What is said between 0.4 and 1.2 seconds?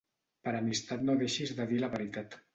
Per amistat no